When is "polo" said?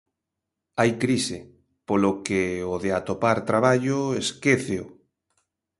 1.87-2.11